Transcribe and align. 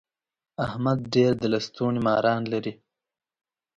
احمد 0.65 0.99
ډېر 1.15 1.31
د 1.41 1.43
لستوڼي 1.53 1.99
ماران 2.07 2.41
لري. 2.53 2.73